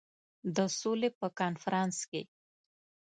[0.55, 2.21] د سولي په کنفرانس کې.